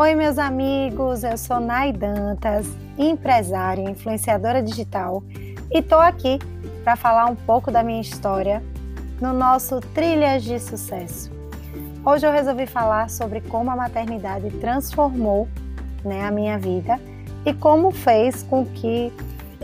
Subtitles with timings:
[0.00, 5.24] Oi, meus amigos, eu sou Nai Dantas, empresária, influenciadora digital
[5.72, 6.38] e tô aqui
[6.84, 8.62] para falar um pouco da minha história
[9.20, 11.32] no nosso Trilhas de Sucesso.
[12.06, 15.48] Hoje eu resolvi falar sobre como a maternidade transformou
[16.04, 17.00] né, a minha vida
[17.44, 19.12] e como fez com que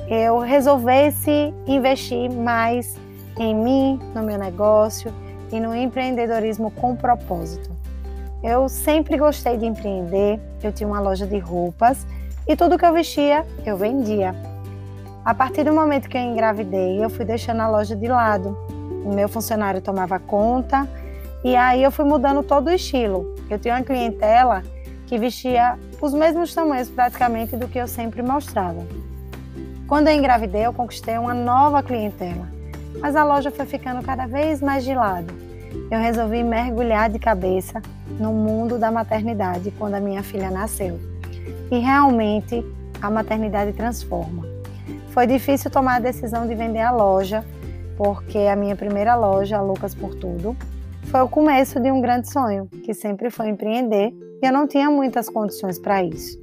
[0.08, 2.96] eu resolvesse investir mais
[3.38, 5.14] em mim, no meu negócio
[5.52, 7.73] e no empreendedorismo com propósito.
[8.44, 12.06] Eu sempre gostei de empreender, eu tinha uma loja de roupas
[12.46, 14.34] e tudo que eu vestia eu vendia.
[15.24, 18.54] A partir do momento que eu engravidei, eu fui deixando a loja de lado.
[19.02, 20.86] O meu funcionário tomava conta
[21.42, 23.34] e aí eu fui mudando todo o estilo.
[23.48, 24.62] Eu tinha uma clientela
[25.06, 28.86] que vestia os mesmos tamanhos praticamente do que eu sempre mostrava.
[29.88, 32.46] Quando eu engravidei, eu conquistei uma nova clientela,
[33.00, 35.43] mas a loja foi ficando cada vez mais de lado.
[35.90, 37.80] Eu resolvi mergulhar de cabeça
[38.18, 40.98] no mundo da maternidade quando a minha filha nasceu.
[41.70, 42.64] E realmente
[43.00, 44.44] a maternidade transforma.
[45.08, 47.44] Foi difícil tomar a decisão de vender a loja,
[47.96, 50.56] porque a minha primeira loja, a Lucas por Tudo,
[51.04, 54.90] foi o começo de um grande sonho, que sempre foi empreender, e eu não tinha
[54.90, 56.38] muitas condições para isso.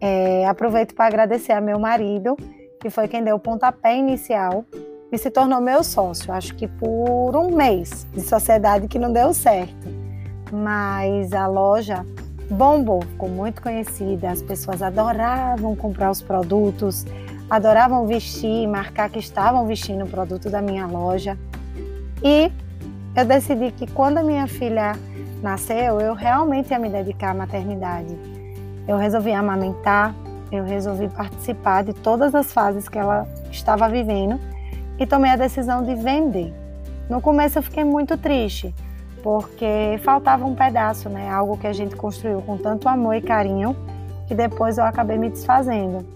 [0.00, 2.36] É, aproveito para agradecer a meu marido,
[2.80, 4.64] que foi quem deu o pontapé inicial
[5.12, 6.32] e se tornou meu sócio.
[6.32, 10.00] Acho que por um mês de sociedade que não deu certo
[10.52, 12.04] mas a loja
[12.50, 17.06] bombou, ficou muito conhecida, as pessoas adoravam comprar os produtos,
[17.48, 21.38] adoravam vestir, marcar que estavam vestindo o produto da minha loja.
[22.22, 22.50] E
[23.16, 24.92] eu decidi que quando a minha filha
[25.42, 28.16] nasceu, eu realmente ia me dedicar à maternidade.
[28.86, 30.14] Eu resolvi amamentar,
[30.50, 34.40] eu resolvi participar de todas as fases que ela estava vivendo
[35.00, 36.52] e tomei a decisão de vender.
[37.08, 38.74] No começo eu fiquei muito triste,
[39.22, 41.30] porque faltava um pedaço, né?
[41.30, 43.74] Algo que a gente construiu com tanto amor e carinho
[44.28, 46.06] que depois eu acabei me desfazendo.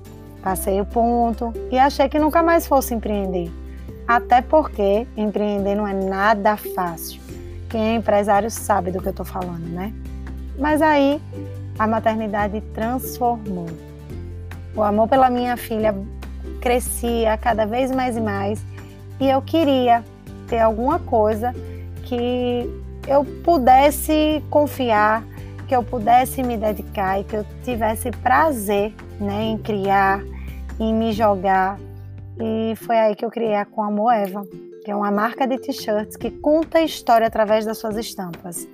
[0.42, 3.50] Passei o ponto e achei que nunca mais fosse empreender.
[4.06, 7.20] Até porque empreender não é nada fácil.
[7.70, 9.92] Quem é empresário sabe do que eu estou falando, né?
[10.58, 11.20] Mas aí
[11.78, 13.66] a maternidade transformou.
[14.76, 15.94] O amor pela minha filha
[16.60, 18.73] crescia cada vez mais e mais
[19.20, 20.04] e eu queria
[20.48, 21.54] ter alguma coisa
[22.02, 22.68] que
[23.08, 25.24] eu pudesse confiar,
[25.66, 30.20] que eu pudesse me dedicar e que eu tivesse prazer né, em criar,
[30.78, 31.78] em me jogar.
[32.38, 34.42] E foi aí que eu criei a Com Amor Eva,
[34.84, 38.66] que é uma marca de t-shirts que conta a história através das suas estampas.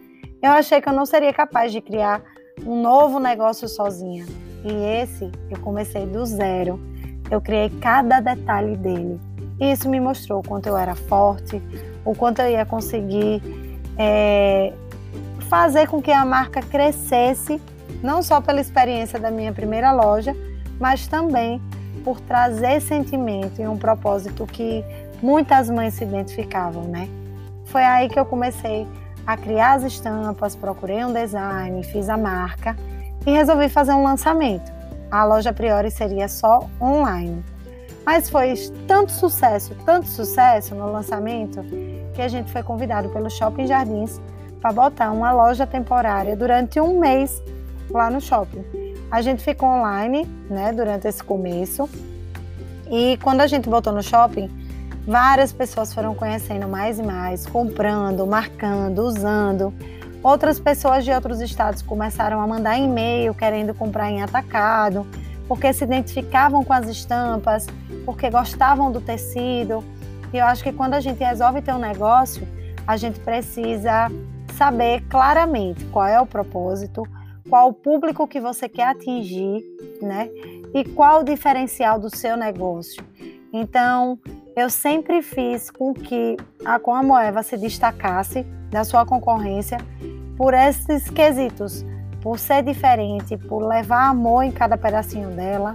[0.42, 2.22] Eu achei que eu não seria capaz de criar
[2.64, 4.24] um novo negócio sozinha.
[4.64, 6.80] E esse eu comecei do zero.
[7.30, 9.20] Eu criei cada detalhe dele.
[9.60, 11.62] E isso me mostrou o quanto eu era forte,
[12.04, 13.42] o quanto eu ia conseguir
[13.98, 14.72] é,
[15.48, 17.60] fazer com que a marca crescesse,
[18.02, 20.34] não só pela experiência da minha primeira loja,
[20.78, 21.60] mas também
[22.02, 24.82] por trazer sentimento e um propósito que
[25.22, 27.08] muitas mães se identificavam, né?
[27.66, 28.88] Foi aí que eu comecei
[29.26, 32.74] a criar as estampas, procurei um design, fiz a marca
[33.26, 34.72] e resolvi fazer um lançamento.
[35.10, 37.44] A loja a priori seria só online.
[38.12, 38.54] Mas foi
[38.88, 41.60] tanto sucesso, tanto sucesso no lançamento,
[42.12, 44.20] que a gente foi convidado pelo Shopping Jardins
[44.60, 47.40] para botar uma loja temporária durante um mês
[47.88, 48.64] lá no shopping.
[49.12, 51.88] A gente ficou online, né, durante esse começo.
[52.90, 54.50] E quando a gente botou no shopping,
[55.06, 59.72] várias pessoas foram conhecendo mais e mais, comprando, marcando, usando.
[60.20, 65.06] Outras pessoas de outros estados começaram a mandar e-mail querendo comprar em atacado,
[65.50, 67.66] porque se identificavam com as estampas,
[68.04, 69.82] porque gostavam do tecido.
[70.32, 72.46] E eu acho que quando a gente resolve ter um negócio,
[72.86, 74.08] a gente precisa
[74.56, 77.02] saber claramente qual é o propósito,
[77.48, 79.64] qual o público que você quer atingir,
[80.00, 80.30] né?
[80.72, 83.02] E qual o diferencial do seu negócio.
[83.52, 84.20] Então,
[84.54, 89.78] eu sempre fiz com que a Com a Moeva se destacasse da sua concorrência
[90.36, 91.84] por esses quesitos,
[92.22, 95.72] por ser diferente, por levar amor em cada pedacinho dela,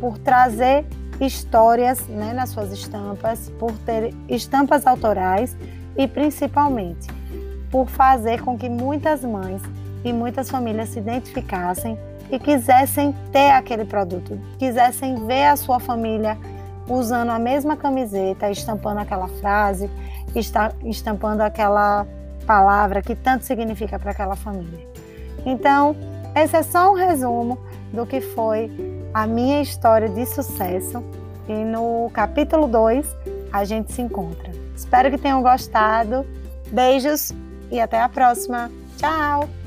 [0.00, 0.84] por trazer
[1.20, 5.56] histórias né, nas suas estampas, por ter estampas autorais
[5.96, 7.08] e principalmente
[7.70, 9.60] por fazer com que muitas mães
[10.04, 11.98] e muitas famílias se identificassem
[12.30, 16.38] e quisessem ter aquele produto, quisessem ver a sua família
[16.88, 19.90] usando a mesma camiseta, estampando aquela frase,
[20.84, 22.06] estampando aquela
[22.46, 24.97] palavra que tanto significa para aquela família.
[25.44, 25.96] Então,
[26.34, 27.58] esse é só um resumo
[27.92, 28.70] do que foi
[29.12, 31.02] a minha história de sucesso
[31.48, 33.16] e no capítulo 2
[33.52, 34.52] a gente se encontra.
[34.76, 36.26] Espero que tenham gostado.
[36.70, 37.32] Beijos
[37.70, 38.70] e até a próxima.
[38.96, 39.57] Tchau!